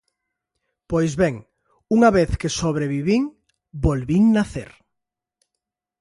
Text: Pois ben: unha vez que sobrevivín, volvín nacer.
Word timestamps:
Pois 0.91 1.11
ben: 1.21 1.35
unha 1.95 2.09
vez 2.17 2.31
que 2.41 2.53
sobrevivín, 2.61 3.23
volvín 3.83 4.23
nacer. 4.37 4.69